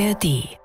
ARD 0.00 0.59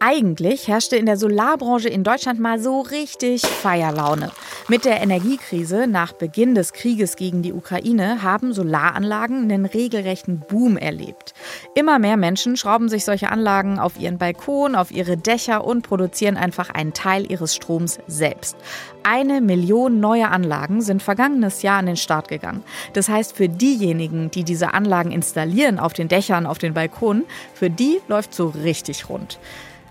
eigentlich 0.00 0.68
herrschte 0.68 0.96
in 0.96 1.06
der 1.06 1.16
Solarbranche 1.16 1.88
in 1.88 2.04
Deutschland 2.04 2.40
mal 2.40 2.58
so 2.58 2.80
richtig 2.80 3.42
Feierlaune. 3.42 4.30
Mit 4.68 4.84
der 4.84 5.00
Energiekrise 5.00 5.86
nach 5.86 6.12
Beginn 6.12 6.54
des 6.54 6.72
Krieges 6.72 7.16
gegen 7.16 7.42
die 7.42 7.52
Ukraine 7.52 8.22
haben 8.22 8.52
Solaranlagen 8.52 9.44
einen 9.44 9.64
regelrechten 9.64 10.40
Boom 10.40 10.76
erlebt. 10.76 11.34
Immer 11.74 11.98
mehr 11.98 12.16
Menschen 12.16 12.56
schrauben 12.56 12.88
sich 12.88 13.04
solche 13.04 13.30
Anlagen 13.30 13.78
auf 13.78 13.98
ihren 13.98 14.18
Balkon, 14.18 14.74
auf 14.74 14.90
ihre 14.90 15.16
Dächer 15.16 15.64
und 15.64 15.82
produzieren 15.82 16.36
einfach 16.36 16.70
einen 16.70 16.92
Teil 16.92 17.30
ihres 17.30 17.54
Stroms 17.54 17.98
selbst. 18.06 18.56
Eine 19.02 19.40
Million 19.40 20.00
neue 20.00 20.28
Anlagen 20.28 20.82
sind 20.82 21.02
vergangenes 21.02 21.62
Jahr 21.62 21.78
an 21.78 21.86
den 21.86 21.96
Start 21.96 22.28
gegangen. 22.28 22.64
Das 22.92 23.08
heißt, 23.08 23.36
für 23.36 23.48
diejenigen, 23.48 24.30
die 24.30 24.42
diese 24.42 24.74
Anlagen 24.74 25.12
installieren 25.12 25.78
auf 25.78 25.92
den 25.92 26.08
Dächern, 26.08 26.46
auf 26.46 26.58
den 26.58 26.74
Balkonen, 26.74 27.24
für 27.54 27.70
die 27.70 28.00
läuft 28.08 28.34
so 28.34 28.48
richtig 28.48 29.08
rund. 29.08 29.38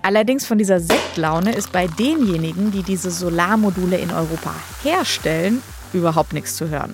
Allerdings 0.05 0.45
von 0.45 0.59
dieser 0.59 0.80
Sektlaune 0.80 1.55
ist 1.55 1.72
bei 1.72 1.88
denjenigen, 1.88 2.70
die 2.70 2.84
diese 2.84 3.09
Solarmodule 3.09 3.98
in 3.98 4.12
Europa 4.12 4.54
herstellen, 4.84 5.64
überhaupt 5.94 6.31
nichts 6.31 6.55
zu 6.55 6.70
hören. 6.70 6.94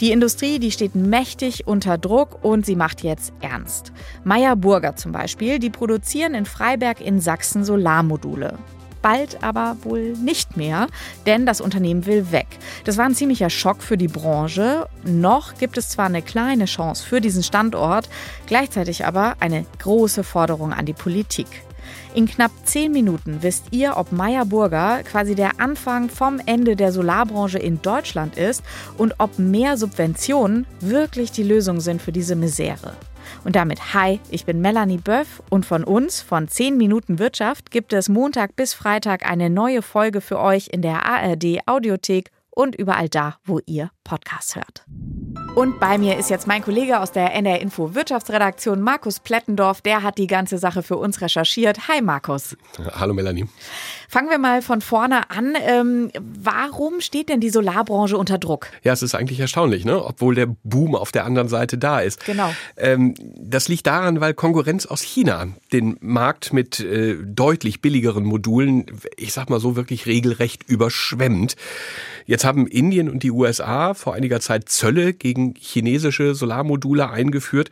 Die 0.00 0.12
Industrie, 0.12 0.60
die 0.60 0.70
steht 0.70 0.94
mächtig 0.94 1.66
unter 1.66 1.98
Druck 1.98 2.44
und 2.44 2.64
sie 2.64 2.76
macht 2.76 3.02
jetzt 3.02 3.32
ernst. 3.40 3.90
Meyer 4.22 4.54
Burger 4.54 4.94
zum 4.94 5.10
Beispiel, 5.10 5.58
die 5.58 5.70
produzieren 5.70 6.34
in 6.34 6.46
Freiberg 6.46 7.00
in 7.00 7.20
Sachsen 7.20 7.64
Solarmodule. 7.64 8.56
Bald 9.02 9.42
aber 9.42 9.76
wohl 9.82 10.12
nicht 10.12 10.56
mehr, 10.56 10.86
denn 11.26 11.46
das 11.46 11.60
Unternehmen 11.60 12.06
will 12.06 12.30
weg. 12.30 12.46
Das 12.84 12.96
war 12.96 13.06
ein 13.06 13.14
ziemlicher 13.16 13.50
Schock 13.50 13.82
für 13.82 13.96
die 13.96 14.06
Branche. 14.06 14.86
Noch 15.04 15.58
gibt 15.58 15.78
es 15.78 15.88
zwar 15.88 16.06
eine 16.06 16.22
kleine 16.22 16.66
Chance 16.66 17.04
für 17.04 17.20
diesen 17.20 17.42
Standort, 17.42 18.08
gleichzeitig 18.46 19.04
aber 19.04 19.34
eine 19.40 19.66
große 19.80 20.22
Forderung 20.22 20.72
an 20.72 20.86
die 20.86 20.92
Politik. 20.92 21.48
In 22.14 22.26
knapp 22.26 22.50
zehn 22.64 22.92
Minuten 22.92 23.42
wisst 23.42 23.66
ihr, 23.70 23.96
ob 23.96 24.12
Meyer 24.12 24.44
Burger 24.44 25.02
quasi 25.02 25.34
der 25.34 25.60
Anfang 25.60 26.08
vom 26.08 26.40
Ende 26.46 26.76
der 26.76 26.92
Solarbranche 26.92 27.58
in 27.58 27.82
Deutschland 27.82 28.36
ist 28.36 28.62
und 28.96 29.14
ob 29.18 29.38
mehr 29.38 29.76
Subventionen 29.76 30.66
wirklich 30.80 31.32
die 31.32 31.42
Lösung 31.42 31.80
sind 31.80 32.00
für 32.00 32.12
diese 32.12 32.36
Misere. 32.36 32.92
Und 33.44 33.56
damit 33.56 33.94
hi, 33.94 34.20
ich 34.30 34.44
bin 34.44 34.60
Melanie 34.60 34.98
Böff 34.98 35.42
und 35.50 35.66
von 35.66 35.84
uns, 35.84 36.20
von 36.20 36.48
10 36.48 36.76
Minuten 36.76 37.18
Wirtschaft, 37.18 37.70
gibt 37.70 37.92
es 37.92 38.08
Montag 38.08 38.56
bis 38.56 38.74
Freitag 38.74 39.28
eine 39.28 39.50
neue 39.50 39.82
Folge 39.82 40.20
für 40.20 40.38
euch 40.38 40.68
in 40.72 40.82
der 40.82 41.04
ARD 41.04 41.60
Audiothek 41.66 42.30
und 42.50 42.74
überall 42.74 43.08
da, 43.08 43.36
wo 43.44 43.60
ihr 43.66 43.90
Podcasts 44.06 44.54
hört. 44.54 44.84
Und 45.56 45.80
bei 45.80 45.98
mir 45.98 46.16
ist 46.16 46.30
jetzt 46.30 46.46
mein 46.46 46.62
Kollege 46.62 47.00
aus 47.00 47.12
der 47.12 47.34
NR 47.34 47.60
Info 47.60 47.94
Wirtschaftsredaktion, 47.94 48.80
Markus 48.80 49.20
Plettendorf. 49.20 49.80
Der 49.80 50.02
hat 50.02 50.18
die 50.18 50.26
ganze 50.26 50.58
Sache 50.58 50.82
für 50.82 50.96
uns 50.96 51.20
recherchiert. 51.20 51.88
Hi, 51.88 52.02
Markus. 52.02 52.56
Hallo, 52.92 53.14
Melanie. 53.14 53.46
Fangen 54.08 54.30
wir 54.30 54.38
mal 54.38 54.62
von 54.62 54.80
vorne 54.80 55.30
an. 55.30 55.54
Ähm, 55.60 56.10
warum 56.20 57.00
steht 57.00 57.28
denn 57.28 57.40
die 57.40 57.50
Solarbranche 57.50 58.16
unter 58.16 58.38
Druck? 58.38 58.68
Ja, 58.84 58.92
es 58.92 59.02
ist 59.02 59.14
eigentlich 59.14 59.40
erstaunlich, 59.40 59.84
ne? 59.84 60.04
obwohl 60.04 60.34
der 60.34 60.46
Boom 60.62 60.94
auf 60.94 61.10
der 61.10 61.24
anderen 61.24 61.48
Seite 61.48 61.78
da 61.78 62.00
ist. 62.00 62.24
Genau. 62.24 62.54
Ähm, 62.76 63.14
das 63.18 63.68
liegt 63.68 63.86
daran, 63.86 64.20
weil 64.20 64.34
Konkurrenz 64.34 64.86
aus 64.86 65.02
China 65.02 65.48
den 65.72 65.96
Markt 66.00 66.52
mit 66.52 66.80
äh, 66.80 67.16
deutlich 67.24 67.80
billigeren 67.80 68.24
Modulen, 68.24 68.86
ich 69.16 69.32
sag 69.32 69.50
mal 69.50 69.58
so, 69.58 69.74
wirklich 69.74 70.06
regelrecht 70.06 70.62
überschwemmt. 70.68 71.56
Jetzt 72.26 72.44
haben 72.44 72.66
Indien 72.66 73.08
und 73.08 73.22
die 73.22 73.30
USA 73.30 73.94
vor 73.96 74.14
einiger 74.14 74.40
Zeit 74.40 74.68
Zölle 74.68 75.14
gegen 75.14 75.54
chinesische 75.58 76.34
Solarmodule 76.34 77.08
eingeführt. 77.08 77.70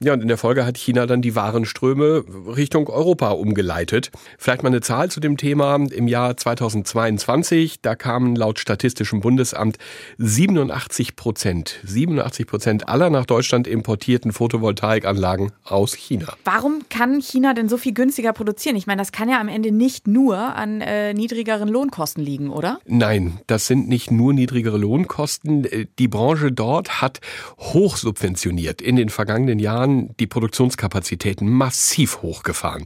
Ja, 0.00 0.12
und 0.12 0.22
in 0.22 0.28
der 0.28 0.38
Folge 0.38 0.64
hat 0.64 0.76
China 0.76 1.06
dann 1.06 1.22
die 1.22 1.34
Warenströme 1.34 2.24
Richtung 2.56 2.88
Europa 2.88 3.30
umgeleitet. 3.30 4.10
Vielleicht 4.38 4.62
mal 4.62 4.68
eine 4.68 4.80
Zahl 4.80 5.10
zu 5.10 5.20
dem 5.20 5.36
Thema. 5.36 5.76
Im 5.76 6.08
Jahr 6.08 6.36
2022, 6.36 7.80
da 7.82 7.94
kamen 7.94 8.36
laut 8.36 8.58
Statistischem 8.58 9.20
Bundesamt 9.20 9.76
87 10.18 11.16
Prozent, 11.16 11.80
87 11.84 12.46
Prozent 12.46 12.88
aller 12.88 13.10
nach 13.10 13.26
Deutschland 13.26 13.66
importierten 13.66 14.32
Photovoltaikanlagen 14.32 15.52
aus 15.64 15.94
China. 15.94 16.32
Warum 16.44 16.82
kann 16.88 17.20
China 17.20 17.54
denn 17.54 17.68
so 17.68 17.76
viel 17.76 17.92
günstiger 17.92 18.32
produzieren? 18.32 18.76
Ich 18.76 18.86
meine, 18.86 19.02
das 19.02 19.12
kann 19.12 19.28
ja 19.28 19.40
am 19.40 19.48
Ende 19.48 19.72
nicht 19.72 20.06
nur 20.06 20.38
an 20.38 20.80
äh, 20.80 21.12
niedrigeren 21.12 21.68
Lohnkosten 21.68 22.22
liegen, 22.22 22.50
oder? 22.50 22.78
Nein, 22.86 23.40
das 23.46 23.66
sind 23.66 23.88
nicht 23.88 23.96
nicht 23.96 24.10
nur 24.10 24.32
niedrigere 24.34 24.78
Lohnkosten. 24.78 25.65
Äh, 25.72 25.86
die 25.98 26.08
Branche 26.08 26.52
dort 26.52 27.00
hat 27.00 27.20
hochsubventioniert 27.58 28.80
in 28.80 28.96
den 28.96 29.08
vergangenen 29.08 29.58
Jahren 29.58 30.16
die 30.18 30.26
Produktionskapazitäten 30.26 31.48
massiv 31.48 32.22
hochgefahren. 32.22 32.84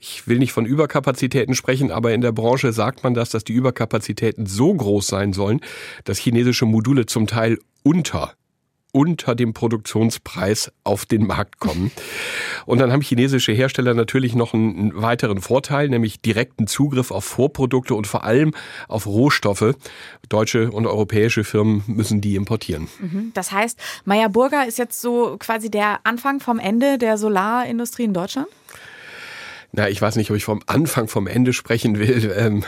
Ich 0.00 0.28
will 0.28 0.38
nicht 0.38 0.52
von 0.52 0.66
Überkapazitäten 0.66 1.54
sprechen, 1.54 1.90
aber 1.90 2.12
in 2.12 2.20
der 2.20 2.32
Branche 2.32 2.72
sagt 2.72 3.04
man 3.04 3.14
das, 3.14 3.30
dass 3.30 3.44
die 3.44 3.54
Überkapazitäten 3.54 4.44
so 4.44 4.74
groß 4.74 5.06
sein 5.06 5.32
sollen, 5.32 5.60
dass 6.04 6.18
chinesische 6.18 6.66
Module 6.66 7.06
zum 7.06 7.26
Teil 7.26 7.58
unter 7.82 8.34
unter 8.94 9.34
dem 9.34 9.52
Produktionspreis 9.52 10.70
auf 10.84 11.04
den 11.04 11.26
Markt 11.26 11.58
kommen. 11.58 11.90
Und 12.64 12.78
dann 12.78 12.92
haben 12.92 13.00
chinesische 13.00 13.50
Hersteller 13.50 13.92
natürlich 13.92 14.36
noch 14.36 14.54
einen 14.54 14.92
weiteren 14.94 15.40
Vorteil, 15.40 15.88
nämlich 15.88 16.20
direkten 16.20 16.68
Zugriff 16.68 17.10
auf 17.10 17.24
Vorprodukte 17.24 17.96
und 17.96 18.06
vor 18.06 18.22
allem 18.22 18.54
auf 18.86 19.06
Rohstoffe. 19.06 19.74
Deutsche 20.28 20.70
und 20.70 20.86
europäische 20.86 21.42
Firmen 21.42 21.82
müssen 21.88 22.20
die 22.20 22.36
importieren. 22.36 22.86
Mhm. 23.00 23.32
Das 23.34 23.50
heißt, 23.50 23.80
Meyer 24.04 24.28
Burger 24.28 24.66
ist 24.66 24.78
jetzt 24.78 25.00
so 25.00 25.36
quasi 25.40 25.70
der 25.70 25.98
Anfang 26.04 26.38
vom 26.38 26.60
Ende 26.60 26.96
der 26.96 27.18
Solarindustrie 27.18 28.04
in 28.04 28.14
Deutschland? 28.14 28.46
Na, 29.76 29.88
ich 29.88 30.00
weiß 30.00 30.14
nicht, 30.16 30.30
ob 30.30 30.36
ich 30.36 30.44
vom 30.44 30.62
Anfang, 30.66 31.08
vom 31.08 31.26
Ende 31.26 31.52
sprechen 31.52 31.98
will. 31.98 32.32
Ähm, 32.44 32.64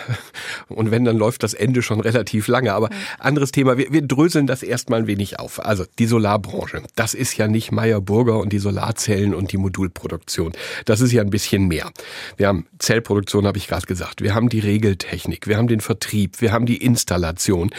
und 0.68 0.90
wenn, 0.90 1.04
dann 1.04 1.16
läuft 1.16 1.42
das 1.42 1.52
Ende 1.52 1.82
schon 1.82 2.00
relativ 2.00 2.46
lange. 2.46 2.72
Aber 2.72 2.88
anderes 3.18 3.52
Thema, 3.52 3.76
wir, 3.76 3.92
wir 3.92 4.02
dröseln 4.02 4.46
das 4.46 4.62
erstmal 4.62 5.00
ein 5.00 5.06
wenig 5.06 5.40
auf. 5.40 5.64
Also 5.64 5.84
die 5.98 6.06
Solarbranche, 6.06 6.82
das 6.94 7.14
ist 7.14 7.36
ja 7.36 7.48
nicht 7.48 7.72
Meyer 7.72 8.00
Burger 8.00 8.38
und 8.38 8.52
die 8.52 8.58
Solarzellen 8.58 9.34
und 9.34 9.52
die 9.52 9.56
Modulproduktion. 9.56 10.52
Das 10.84 11.00
ist 11.00 11.12
ja 11.12 11.22
ein 11.22 11.30
bisschen 11.30 11.66
mehr. 11.66 11.90
Wir 12.36 12.48
haben 12.48 12.66
Zellproduktion, 12.78 13.46
habe 13.46 13.58
ich 13.58 13.66
gerade 13.66 13.86
gesagt. 13.86 14.22
Wir 14.22 14.34
haben 14.34 14.48
die 14.48 14.60
Regeltechnik, 14.60 15.46
wir 15.46 15.56
haben 15.56 15.68
den 15.68 15.80
Vertrieb, 15.80 16.40
wir 16.40 16.52
haben 16.52 16.66
die 16.66 16.78
Installation. 16.78 17.70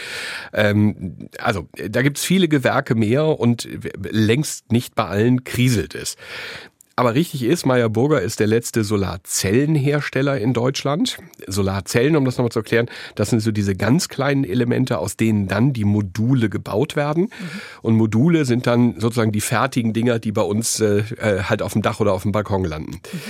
Ähm, 0.52 1.28
also 1.38 1.68
da 1.74 2.02
gibt's 2.02 2.24
viele 2.24 2.48
Gewerke 2.48 2.94
mehr 2.94 3.40
und 3.40 3.68
längst 4.10 4.72
nicht 4.72 4.94
bei 4.94 5.06
allen 5.06 5.44
kriselt 5.44 5.94
es. 5.94 6.16
Aber 6.98 7.14
richtig 7.14 7.44
ist, 7.44 7.64
Meyer 7.64 7.88
Burger 7.88 8.22
ist 8.22 8.40
der 8.40 8.48
letzte 8.48 8.82
Solarzellenhersteller 8.82 10.36
in 10.40 10.52
Deutschland. 10.52 11.18
Solarzellen, 11.46 12.16
um 12.16 12.24
das 12.24 12.38
nochmal 12.38 12.50
zu 12.50 12.58
erklären, 12.58 12.86
das 13.14 13.30
sind 13.30 13.38
so 13.38 13.52
diese 13.52 13.76
ganz 13.76 14.08
kleinen 14.08 14.42
Elemente, 14.42 14.98
aus 14.98 15.16
denen 15.16 15.46
dann 15.46 15.72
die 15.72 15.84
Module 15.84 16.50
gebaut 16.50 16.96
werden. 16.96 17.26
Mhm. 17.26 17.60
Und 17.82 17.94
Module 17.94 18.44
sind 18.44 18.66
dann 18.66 18.98
sozusagen 18.98 19.30
die 19.30 19.40
fertigen 19.40 19.92
Dinger, 19.92 20.18
die 20.18 20.32
bei 20.32 20.42
uns 20.42 20.80
äh, 20.80 21.04
äh 21.20 21.44
halt 21.44 21.62
auf 21.62 21.74
dem 21.74 21.82
Dach 21.82 22.00
oder 22.00 22.12
auf 22.12 22.22
dem 22.22 22.32
Balkon 22.32 22.64
landen. 22.64 22.94
Mhm. 22.94 23.20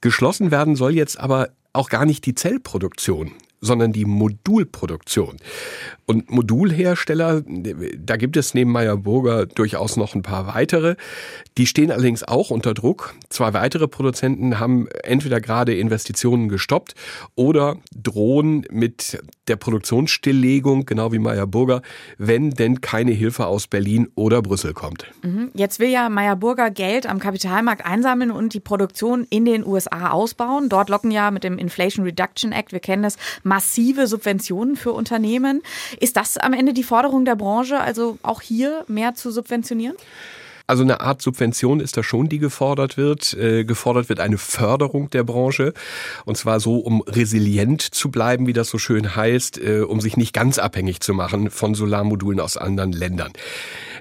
Geschlossen 0.00 0.50
werden 0.50 0.74
soll 0.74 0.94
jetzt 0.94 1.20
aber 1.20 1.50
auch 1.74 1.90
gar 1.90 2.06
nicht 2.06 2.24
die 2.24 2.34
Zellproduktion 2.34 3.32
sondern 3.62 3.92
die 3.92 4.04
Modulproduktion. 4.04 5.36
Und 6.04 6.30
Modulhersteller, 6.30 7.42
da 7.46 8.16
gibt 8.16 8.36
es 8.36 8.52
neben 8.52 8.72
Meyer 8.72 8.96
Burger 8.98 9.46
durchaus 9.46 9.96
noch 9.96 10.14
ein 10.14 10.22
paar 10.22 10.52
weitere. 10.52 10.96
Die 11.56 11.66
stehen 11.66 11.90
allerdings 11.90 12.24
auch 12.24 12.50
unter 12.50 12.74
Druck. 12.74 13.14
Zwei 13.30 13.54
weitere 13.54 13.88
Produzenten 13.88 14.58
haben 14.58 14.88
entweder 15.04 15.40
gerade 15.40 15.74
Investitionen 15.74 16.48
gestoppt 16.48 16.94
oder 17.34 17.78
drohen 17.94 18.66
mit 18.70 19.22
der 19.48 19.56
Produktionsstilllegung, 19.56 20.84
genau 20.84 21.12
wie 21.12 21.18
Meyer 21.18 21.46
Burger, 21.46 21.82
wenn 22.18 22.50
denn 22.50 22.80
keine 22.80 23.12
Hilfe 23.12 23.46
aus 23.46 23.68
Berlin 23.68 24.08
oder 24.14 24.42
Brüssel 24.42 24.72
kommt. 24.72 25.06
Mhm. 25.22 25.50
Jetzt 25.54 25.78
will 25.78 25.88
ja 25.88 26.08
Meyer 26.08 26.36
Burger 26.36 26.70
Geld 26.70 27.06
am 27.06 27.20
Kapitalmarkt 27.20 27.86
einsammeln 27.86 28.32
und 28.32 28.54
die 28.54 28.60
Produktion 28.60 29.26
in 29.30 29.44
den 29.44 29.64
USA 29.64 30.10
ausbauen. 30.10 30.68
Dort 30.68 30.88
locken 30.88 31.10
ja 31.10 31.30
mit 31.30 31.44
dem 31.44 31.58
Inflation 31.58 32.04
Reduction 32.04 32.52
Act, 32.52 32.72
wir 32.72 32.80
kennen 32.80 33.04
das, 33.04 33.16
massive 33.52 34.06
Subventionen 34.06 34.76
für 34.76 34.92
Unternehmen. 34.92 35.60
Ist 36.00 36.16
das 36.16 36.38
am 36.38 36.54
Ende 36.54 36.72
die 36.72 36.82
Forderung 36.82 37.26
der 37.26 37.36
Branche, 37.36 37.78
also 37.78 38.16
auch 38.22 38.40
hier 38.40 38.86
mehr 38.88 39.14
zu 39.14 39.30
subventionieren? 39.30 39.94
Also 40.66 40.84
eine 40.84 41.02
Art 41.02 41.20
Subvention 41.20 41.80
ist 41.80 41.98
da 41.98 42.02
schon, 42.02 42.30
die 42.30 42.38
gefordert 42.38 42.96
wird. 42.96 43.34
Äh, 43.34 43.64
gefordert 43.64 44.08
wird 44.08 44.20
eine 44.20 44.38
Förderung 44.38 45.10
der 45.10 45.22
Branche. 45.22 45.74
Und 46.24 46.38
zwar 46.38 46.60
so, 46.60 46.78
um 46.78 47.02
resilient 47.02 47.82
zu 47.82 48.10
bleiben, 48.10 48.46
wie 48.46 48.54
das 48.54 48.70
so 48.70 48.78
schön 48.78 49.14
heißt, 49.14 49.58
äh, 49.58 49.80
um 49.80 50.00
sich 50.00 50.16
nicht 50.16 50.32
ganz 50.32 50.58
abhängig 50.58 51.00
zu 51.00 51.12
machen 51.12 51.50
von 51.50 51.74
Solarmodulen 51.74 52.40
aus 52.40 52.56
anderen 52.56 52.92
Ländern. 52.92 53.32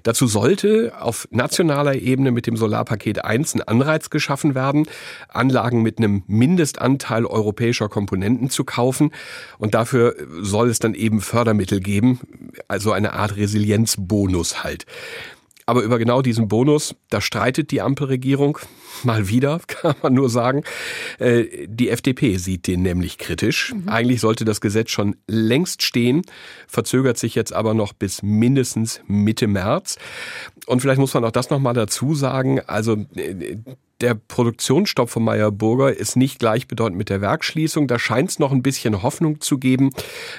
Dazu 0.03 0.27
sollte 0.27 0.93
auf 0.99 1.27
nationaler 1.31 1.95
Ebene 1.95 2.31
mit 2.31 2.47
dem 2.47 2.57
Solarpaket 2.57 3.23
1 3.23 3.55
ein 3.55 3.61
Anreiz 3.61 4.09
geschaffen 4.09 4.55
werden, 4.55 4.87
Anlagen 5.29 5.81
mit 5.81 5.97
einem 5.97 6.23
Mindestanteil 6.27 7.25
europäischer 7.25 7.89
Komponenten 7.89 8.49
zu 8.49 8.63
kaufen. 8.63 9.11
Und 9.57 9.73
dafür 9.73 10.15
soll 10.41 10.69
es 10.69 10.79
dann 10.79 10.93
eben 10.93 11.21
Fördermittel 11.21 11.79
geben, 11.79 12.19
also 12.67 12.91
eine 12.91 13.13
Art 13.13 13.35
Resilienzbonus 13.35 14.63
halt. 14.63 14.85
Aber 15.71 15.83
über 15.83 15.99
genau 15.99 16.21
diesen 16.21 16.49
Bonus, 16.49 16.95
da 17.09 17.21
streitet 17.21 17.71
die 17.71 17.79
Ampelregierung 17.79 18.59
mal 19.03 19.29
wieder, 19.29 19.61
kann 19.67 19.95
man 20.03 20.13
nur 20.13 20.29
sagen. 20.29 20.65
Äh, 21.17 21.45
die 21.65 21.89
FDP 21.89 22.35
sieht 22.35 22.67
den 22.67 22.81
nämlich 22.81 23.17
kritisch. 23.17 23.73
Mhm. 23.73 23.87
Eigentlich 23.87 24.19
sollte 24.19 24.43
das 24.43 24.59
Gesetz 24.59 24.91
schon 24.91 25.15
längst 25.27 25.81
stehen, 25.81 26.23
verzögert 26.67 27.17
sich 27.17 27.35
jetzt 27.35 27.53
aber 27.53 27.73
noch 27.73 27.93
bis 27.93 28.21
mindestens 28.21 28.99
Mitte 29.07 29.47
März. 29.47 29.97
Und 30.65 30.81
vielleicht 30.81 30.99
muss 30.99 31.13
man 31.13 31.23
auch 31.23 31.31
das 31.31 31.49
nochmal 31.49 31.73
dazu 31.73 32.15
sagen. 32.15 32.59
Also 32.67 33.05
äh, 33.15 33.55
der 34.01 34.15
Produktionsstopp 34.15 35.09
von 35.09 35.23
Meyer 35.23 35.51
Burger 35.51 35.95
ist 35.95 36.15
nicht 36.15 36.39
gleichbedeutend 36.39 36.97
mit 36.97 37.09
der 37.09 37.21
Werkschließung. 37.21 37.87
Da 37.87 37.99
scheint 37.99 38.31
es 38.31 38.39
noch 38.39 38.51
ein 38.51 38.63
bisschen 38.63 39.03
Hoffnung 39.03 39.41
zu 39.41 39.57
geben, 39.57 39.91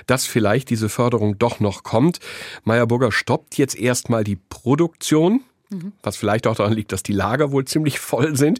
dass 0.06 0.26
vielleicht 0.26 0.70
diese 0.70 0.88
Förderung 0.88 1.38
doch 1.38 1.60
noch 1.60 1.82
kommt. 1.82 2.18
Meyer 2.64 2.86
Burger 2.86 3.12
stoppt 3.12 3.56
jetzt 3.58 3.78
erstmal 3.78 4.24
die 4.24 4.36
Produktion 4.36 5.42
was 6.02 6.16
vielleicht 6.16 6.46
auch 6.46 6.56
daran 6.56 6.72
liegt, 6.72 6.92
dass 6.92 7.02
die 7.02 7.12
Lager 7.12 7.52
wohl 7.52 7.64
ziemlich 7.64 7.98
voll 7.98 8.36
sind. 8.36 8.58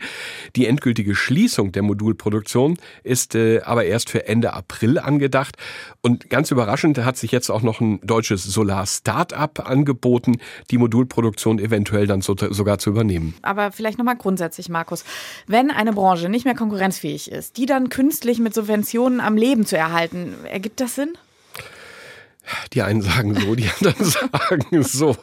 Die 0.57 0.67
endgültige 0.67 1.15
Schließung 1.15 1.73
der 1.73 1.83
Modulproduktion 1.83 2.79
ist 3.03 3.35
äh, 3.35 3.61
aber 3.63 3.85
erst 3.85 4.11
für 4.11 4.27
Ende 4.27 4.53
April 4.53 4.99
angedacht. 4.99 5.57
Und 6.01 6.31
ganz 6.31 6.51
überraschend 6.51 6.99
hat 6.99 7.17
sich 7.17 7.33
jetzt 7.33 7.51
auch 7.51 7.63
noch 7.63 7.81
ein 7.81 8.01
deutsches 8.03 8.45
Solar-Start-up 8.45 9.69
angeboten, 9.69 10.39
die 10.71 10.79
Modulproduktion 10.79 11.59
eventuell 11.59 12.07
dann 12.07 12.23
so, 12.23 12.35
sogar 12.37 12.79
zu 12.79 12.91
übernehmen. 12.91 13.35
Aber 13.43 13.73
vielleicht 13.73 13.99
nochmal 13.99 14.17
grundsätzlich, 14.17 14.69
Markus. 14.69 15.05
Wenn 15.47 15.71
eine 15.71 15.93
Branche 15.93 16.29
nicht 16.29 16.45
mehr 16.45 16.55
konkurrenzfähig 16.55 17.31
ist, 17.31 17.57
die 17.57 17.67
dann 17.67 17.89
künstlich 17.89 18.39
mit 18.39 18.55
Subventionen 18.55 19.21
am 19.21 19.37
Leben 19.37 19.67
zu 19.67 19.77
erhalten, 19.77 20.35
ergibt 20.45 20.81
das 20.81 20.95
Sinn? 20.95 21.17
Die 22.73 22.83
einen 22.83 23.03
sagen 23.03 23.35
so, 23.35 23.55
die 23.55 23.69
anderen 23.69 24.05
sagen 24.05 24.83
so. 24.83 25.17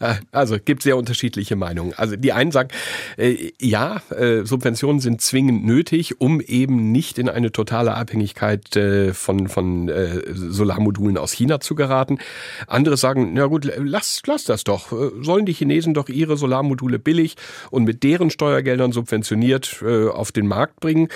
Äh, 0.00 0.14
also 0.32 0.56
gibt 0.62 0.82
sehr 0.82 0.96
unterschiedliche 0.96 1.56
Meinungen. 1.56 1.94
Also 1.96 2.16
die 2.16 2.32
einen 2.32 2.50
sagen, 2.50 2.70
äh, 3.16 3.52
ja, 3.60 4.02
äh, 4.10 4.44
Subventionen 4.44 5.00
sind 5.00 5.20
zwingend 5.20 5.64
nötig, 5.64 6.20
um 6.20 6.40
eben 6.40 6.90
nicht 6.92 7.18
in 7.18 7.28
eine 7.28 7.52
totale 7.52 7.94
Abhängigkeit 7.94 8.74
äh, 8.76 9.14
von, 9.14 9.48
von 9.48 9.88
äh, 9.88 10.22
Solarmodulen 10.32 11.16
aus 11.16 11.32
China 11.32 11.60
zu 11.60 11.74
geraten. 11.74 12.18
Andere 12.66 12.96
sagen, 12.96 13.32
na 13.34 13.46
gut, 13.46 13.70
lass, 13.76 14.22
lass 14.26 14.44
das 14.44 14.64
doch. 14.64 14.92
Äh, 14.92 15.10
sollen 15.22 15.46
die 15.46 15.52
Chinesen 15.52 15.94
doch 15.94 16.08
ihre 16.08 16.36
Solarmodule 16.36 16.98
billig 16.98 17.36
und 17.70 17.84
mit 17.84 18.02
deren 18.02 18.30
Steuergeldern 18.30 18.92
subventioniert 18.92 19.82
auf 20.12 20.32
den 20.32 20.46
Markt 20.46 20.80
bringen 20.80 21.08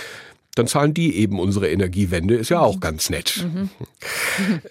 dann 0.54 0.66
zahlen 0.66 0.92
die 0.92 1.16
eben 1.16 1.40
unsere 1.40 1.70
Energiewende, 1.70 2.34
ist 2.34 2.50
ja 2.50 2.60
auch 2.60 2.80
ganz 2.80 3.10
nett. 3.10 3.44
Mhm. 3.44 3.70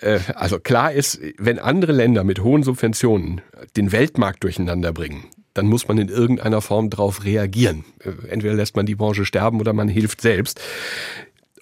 Äh, 0.01 0.19
also 0.35 0.59
klar 0.59 0.91
ist, 0.91 1.19
wenn 1.37 1.59
andere 1.59 1.91
Länder 1.91 2.23
mit 2.23 2.43
hohen 2.43 2.63
Subventionen 2.63 3.41
den 3.77 3.91
Weltmarkt 3.91 4.43
durcheinander 4.43 4.91
bringen, 4.91 5.25
dann 5.53 5.67
muss 5.67 5.87
man 5.87 5.97
in 5.97 6.09
irgendeiner 6.09 6.61
Form 6.61 6.89
darauf 6.89 7.23
reagieren. 7.23 7.85
Äh, 7.99 8.27
entweder 8.29 8.55
lässt 8.55 8.75
man 8.75 8.85
die 8.85 8.95
Branche 8.95 9.25
sterben 9.25 9.59
oder 9.59 9.73
man 9.73 9.87
hilft 9.87 10.21
selbst. 10.21 10.59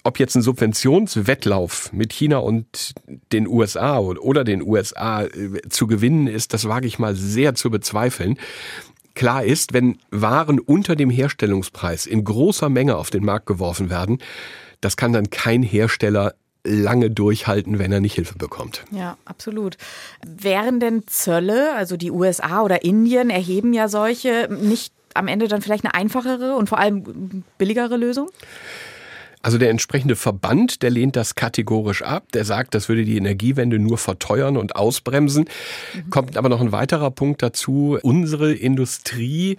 Ob 0.02 0.18
jetzt 0.18 0.34
ein 0.34 0.42
Subventionswettlauf 0.42 1.92
mit 1.92 2.12
China 2.12 2.38
und 2.38 2.94
den 3.32 3.46
USA 3.46 3.98
oder 3.98 4.44
den 4.44 4.62
USA 4.62 5.24
äh, 5.24 5.60
zu 5.68 5.86
gewinnen 5.86 6.26
ist, 6.26 6.54
das 6.54 6.66
wage 6.66 6.86
ich 6.86 6.98
mal 6.98 7.14
sehr 7.14 7.54
zu 7.54 7.70
bezweifeln. 7.70 8.38
Klar 9.20 9.44
ist, 9.44 9.74
wenn 9.74 9.98
Waren 10.10 10.58
unter 10.58 10.96
dem 10.96 11.10
Herstellungspreis 11.10 12.06
in 12.06 12.24
großer 12.24 12.70
Menge 12.70 12.96
auf 12.96 13.10
den 13.10 13.22
Markt 13.22 13.44
geworfen 13.44 13.90
werden, 13.90 14.16
das 14.80 14.96
kann 14.96 15.12
dann 15.12 15.28
kein 15.28 15.62
Hersteller 15.62 16.32
lange 16.64 17.10
durchhalten, 17.10 17.78
wenn 17.78 17.92
er 17.92 18.00
nicht 18.00 18.14
Hilfe 18.14 18.38
bekommt. 18.38 18.82
Ja, 18.92 19.18
absolut. 19.26 19.76
Wären 20.24 20.80
denn 20.80 21.06
Zölle, 21.06 21.74
also 21.74 21.98
die 21.98 22.10
USA 22.10 22.62
oder 22.62 22.82
Indien 22.82 23.28
erheben 23.28 23.74
ja 23.74 23.88
solche, 23.88 24.48
nicht 24.58 24.94
am 25.12 25.28
Ende 25.28 25.48
dann 25.48 25.60
vielleicht 25.60 25.84
eine 25.84 25.92
einfachere 25.92 26.56
und 26.56 26.70
vor 26.70 26.78
allem 26.78 27.44
billigere 27.58 27.98
Lösung? 27.98 28.30
Also 29.42 29.56
der 29.56 29.70
entsprechende 29.70 30.16
Verband, 30.16 30.82
der 30.82 30.90
lehnt 30.90 31.16
das 31.16 31.34
kategorisch 31.34 32.02
ab. 32.02 32.30
Der 32.32 32.44
sagt, 32.44 32.74
das 32.74 32.88
würde 32.88 33.04
die 33.04 33.16
Energiewende 33.16 33.78
nur 33.78 33.96
verteuern 33.96 34.58
und 34.58 34.76
ausbremsen. 34.76 35.46
Mhm. 35.94 36.10
Kommt 36.10 36.36
aber 36.36 36.50
noch 36.50 36.60
ein 36.60 36.72
weiterer 36.72 37.10
Punkt 37.10 37.42
dazu. 37.42 37.98
Unsere 38.02 38.52
Industrie, 38.52 39.56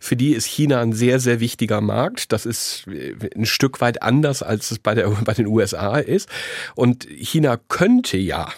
für 0.00 0.16
die 0.16 0.32
ist 0.32 0.44
China 0.44 0.80
ein 0.80 0.92
sehr, 0.92 1.18
sehr 1.18 1.40
wichtiger 1.40 1.80
Markt. 1.80 2.32
Das 2.32 2.44
ist 2.44 2.86
äh, 2.88 3.14
ein 3.34 3.46
Stück 3.46 3.80
weit 3.80 4.02
anders, 4.02 4.42
als 4.42 4.70
es 4.70 4.78
bei, 4.78 4.94
der, 4.94 5.08
bei 5.24 5.32
den 5.32 5.46
USA 5.46 5.96
ist. 5.96 6.28
Und 6.74 7.04
China 7.04 7.58
könnte 7.68 8.18
ja 8.18 8.52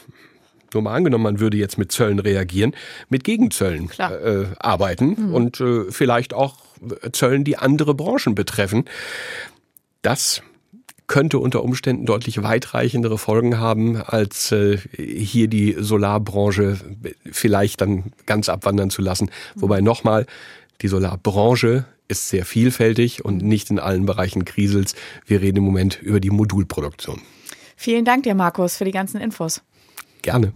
nur 0.73 0.83
mal 0.83 0.95
angenommen, 0.95 1.23
man 1.23 1.39
würde 1.39 1.57
jetzt 1.57 1.79
mit 1.79 1.93
Zöllen 1.93 2.19
reagieren, 2.19 2.75
mit 3.09 3.23
Gegenzöllen 3.23 3.91
äh, 3.99 4.47
arbeiten 4.59 5.29
mhm. 5.29 5.35
und 5.35 5.61
äh, 5.61 5.85
vielleicht 5.93 6.35
auch 6.35 6.57
Zöllen, 7.13 7.45
die 7.45 7.57
andere 7.57 7.95
Branchen 7.95 8.35
betreffen. 8.35 8.87
Das 10.03 10.43
könnte 11.15 11.39
unter 11.39 11.63
Umständen 11.63 12.07
deutlich 12.07 12.43
weitreichendere 12.43 13.19
Folgen 13.19 13.61
haben, 13.61 13.99
als 13.99 14.51
äh, 14.51 14.79
hier 14.97 15.47
die 15.47 15.77
Solarbranche 15.79 16.77
vielleicht 17.31 17.83
dann 17.83 18.13
ganz 18.27 18.49
abwandern 18.49 18.91
zu 18.91 19.01
lassen. 19.01 19.31
Wobei 19.55 19.81
nochmal, 19.81 20.27
die 20.83 20.89
Solarbranche 20.89 21.85
ist 22.09 22.31
sehr 22.31 22.45
vielfältig 22.45 23.25
und 23.25 23.43
nicht 23.43 23.71
in 23.71 23.79
allen 23.79 24.07
Bereichen 24.07 24.45
kriselt. 24.45 24.97
Wir 25.25 25.41
reden 25.41 25.59
im 25.59 25.65
Moment 25.65 26.03
über 26.03 26.19
die 26.19 26.31
Modulproduktion. 26.31 27.21
Vielen 27.77 28.05
Dank 28.05 28.25
dir, 28.25 28.35
Markus, 28.35 28.77
für 28.77 28.85
die 28.85 28.91
ganzen 28.91 29.21
Infos. 29.21 29.63
Gerne. 30.23 30.53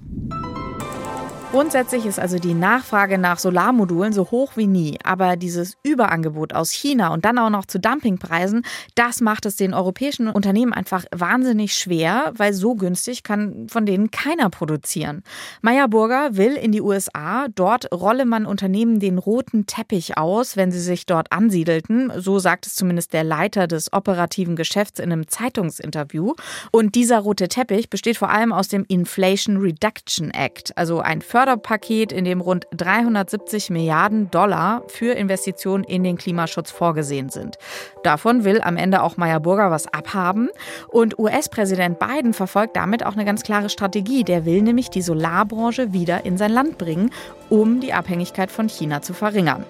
Grundsätzlich 1.51 2.05
ist 2.05 2.21
also 2.21 2.39
die 2.39 2.53
Nachfrage 2.53 3.17
nach 3.17 3.39
Solarmodulen 3.39 4.13
so 4.13 4.31
hoch 4.31 4.53
wie 4.57 4.67
nie. 4.67 4.99
Aber 5.03 5.37
dieses 5.37 5.79
Überangebot 5.83 6.53
aus 6.53 6.71
China 6.73 7.09
und 7.15 7.25
dann 7.25 7.39
auch 7.39 7.49
noch 7.49 7.65
zu 7.65 7.81
Dumpingpreisen, 7.81 8.67
das 8.95 9.23
macht 9.23 9.47
es 9.47 9.57
den 9.57 9.73
europäischen 9.73 10.29
Unternehmen 10.29 10.75
einfach 10.75 11.07
wahnsinnig 11.11 11.73
schwer, 11.75 12.35
weil 12.37 12.53
so 12.53 12.75
günstig 12.75 13.23
kann 13.23 13.67
von 13.71 13.87
denen 13.87 14.11
keiner 14.11 14.51
produzieren. 14.51 15.23
Meyer 15.63 15.89
Burger 15.89 16.37
will 16.37 16.53
in 16.53 16.71
die 16.71 16.83
USA. 16.83 17.47
Dort 17.55 17.91
rolle 17.95 18.27
man 18.27 18.45
Unternehmen 18.45 19.01
den 19.01 19.17
roten 19.17 19.65
Teppich 19.65 20.19
aus, 20.19 20.55
wenn 20.59 20.71
sie 20.71 20.81
sich 20.81 21.07
dort 21.07 21.33
ansiedelten. 21.33 22.13
So 22.19 22.39
sagt 22.39 22.67
es 22.67 22.75
zumindest 22.75 23.15
der 23.15 23.25
Leiter 23.25 23.67
des 23.67 23.91
operativen 23.95 24.55
Geschäfts 24.55 25.01
in 25.01 25.13
einem 25.13 25.29
Zeitungsinterview. 25.29 26.35
Und 26.73 26.95
dieser 26.95 27.21
rote 27.21 27.49
Teppich 27.49 27.89
besteht 27.89 28.19
vor 28.19 28.29
allem 28.29 28.53
aus 28.53 28.69
dem 28.69 28.85
Inflation 28.87 29.57
Reduction 29.57 30.31
Act, 30.31 30.77
also 30.77 31.01
ein 31.01 31.23
Förderpaket, 31.39 32.11
in 32.11 32.25
dem 32.25 32.41
rund 32.41 32.67
370 32.77 33.71
Milliarden 33.71 34.29
Dollar 34.29 34.83
für 34.89 35.13
Investitionen 35.13 35.85
in 35.85 36.03
den 36.03 36.19
Klimaschutz 36.19 36.73
vorgesehen 36.73 37.29
sind. 37.29 37.59
Davon 38.03 38.43
will 38.43 38.61
am 38.61 38.77
Ende 38.77 39.05
auch 39.05 39.17
Meyer 39.17 39.39
Burger 39.39 39.71
was 39.71 39.87
abhaben. 39.87 40.51
Und 40.89 41.17
US-Präsident 41.17 42.01
Biden 42.01 42.35
verfolgt 42.35 42.75
damit 42.75 43.07
auch 43.07 43.13
eine 43.13 43.25
ganz 43.25 43.45
klare 43.45 43.69
Strategie. 43.69 44.25
Der 44.25 44.47
will 44.47 44.63
nämlich 44.63 44.91
die 44.91 45.01
Solarbranche 45.01 45.93
wieder 45.93 46.27
in 46.27 46.39
sein 46.39 46.51
Land 46.51 46.77
bringen, 46.77 47.11
um 47.51 47.79
die 47.79 47.93
Abhängigkeit 47.93 48.51
von 48.51 48.69
China 48.69 49.01
zu 49.01 49.15
verringern. 49.15 49.65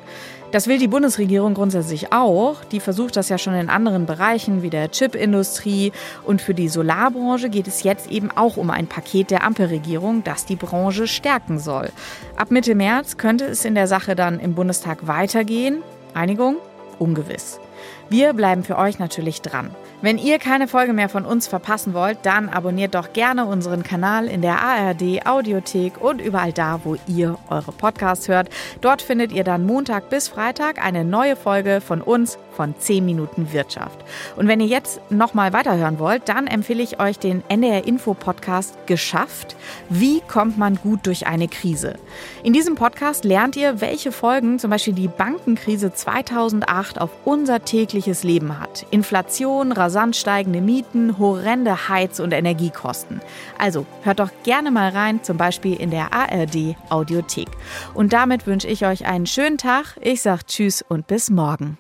Das 0.51 0.67
will 0.67 0.79
die 0.79 0.89
Bundesregierung 0.89 1.53
grundsätzlich 1.53 2.11
auch. 2.11 2.65
Die 2.65 2.81
versucht 2.81 3.17
das 3.17 3.29
ja 3.29 3.37
schon 3.37 3.53
in 3.53 3.69
anderen 3.69 4.07
Bereichen 4.07 4.63
wie 4.63 4.71
der 4.71 4.91
Chipindustrie. 4.91 5.93
Und 6.25 6.41
für 6.41 6.55
die 6.55 6.71
Solarbranche 6.71 7.51
geht 7.51 7.69
es 7.69 7.83
jetzt 7.83 8.11
eben 8.11 8.31
auch 8.31 8.57
um 8.57 8.71
ein 8.71 8.87
Paket 8.87 9.31
der 9.31 9.45
Ampelregierung, 9.45 10.25
das 10.25 10.47
die 10.47 10.57
Branche 10.57 11.07
stärken 11.07 11.59
soll. 11.59 11.91
Ab 12.37 12.51
Mitte 12.51 12.75
März 12.75 13.19
könnte 13.19 13.45
es 13.45 13.67
in 13.67 13.75
der 13.75 13.87
Sache 13.87 14.17
dann 14.17 14.41
im 14.41 14.55
Bundestag 14.55 15.07
weitergehen. 15.07 15.83
Einigung? 16.15 16.57
Ungewiss. 16.99 17.61
Wir 18.09 18.33
bleiben 18.33 18.65
für 18.65 18.79
euch 18.79 18.99
natürlich 18.99 19.43
dran. 19.43 19.71
Wenn 20.01 20.17
ihr 20.17 20.39
keine 20.39 20.69
Folge 20.69 20.93
mehr 20.93 21.09
von 21.09 21.25
uns 21.25 21.49
verpassen 21.49 21.93
wollt, 21.93 22.19
dann 22.23 22.49
abonniert 22.49 22.95
doch 22.95 23.13
gerne 23.13 23.47
unseren 23.47 23.83
Kanal 23.83 24.29
in 24.29 24.43
der 24.43 24.63
ARD 24.63 25.27
Audiothek 25.27 26.01
und 26.01 26.21
überall 26.21 26.53
da, 26.53 26.83
wo 26.85 26.97
ihr 27.09 27.37
eure 27.51 27.73
Podcasts 27.73 28.29
hört. 28.29 28.49
Dort 28.81 29.03
findet 29.03 29.33
ihr 29.33 29.43
dann 29.43 29.67
Montag 29.67 30.09
bis 30.09 30.29
Freitag 30.29 30.81
eine 30.81 31.05
neue 31.05 31.35
Folge 31.35 31.81
von 31.81 32.01
uns 32.01 32.39
von 32.53 32.75
10 32.77 33.05
Minuten 33.05 33.53
Wirtschaft. 33.53 34.05
Und 34.37 34.49
wenn 34.49 34.61
ihr 34.61 34.67
jetzt 34.67 35.01
nochmal 35.11 35.53
weiterhören 35.53 36.01
wollt, 36.01 36.29
dann 36.29 36.49
empfehle 36.49 36.83
ich 36.83 37.01
euch 37.01 37.19
den 37.19 37.45
NDR 37.49 37.87
Info 37.87 38.15
Podcast 38.15 38.77
Geschafft. 38.87 39.55
Wie 39.89 40.21
kommt 40.21 40.59
man 40.59 40.77
gut 40.77 41.07
durch 41.07 41.29
eine 41.29 41.47
Krise? 41.47 41.95
In 42.43 42.53
diesem 42.53 42.75
Podcast 42.75 43.25
lernt 43.25 43.57
ihr, 43.57 43.81
welche 43.81 44.11
Folgen 44.11 44.59
zum 44.59 44.71
Beispiel 44.71 44.93
die 44.93 45.07
Bankenkrise 45.07 45.93
2008 45.93 47.01
auf 47.01 47.11
unser 47.25 47.65
tägliches 47.65 48.25
Leben 48.25 48.59
hat. 48.59 48.87
Inflation, 48.91 49.71
rasant 49.89 50.17
steigende 50.17 50.61
Mieten, 50.61 51.19
horrende 51.19 51.89
Heiz- 51.89 52.21
und 52.21 52.33
Energiekosten. 52.33 53.23
Also 53.59 53.87
hört 54.03 54.21
doch 54.21 54.31
gerne 54.43 54.71
mal 54.71 54.91
rein, 54.91 55.25
zum 55.25 55.39
Beispiel 55.39 55.75
in 55.75 55.91
der 55.91 56.13
ARD 56.13 56.77
Audiothek. 56.91 57.49
Und 57.95 58.13
damit 58.13 58.47
wünsche 58.47 58.69
ich 58.69 58.85
euch 58.85 59.07
einen 59.07 59.27
schönen 59.27 59.57
Tag. 59.57 59.97
Ich 60.03 60.21
sage 60.21 60.45
Tschüss 60.47 60.85
und 60.87 61.07
bis 61.07 61.31
morgen. 61.31 61.79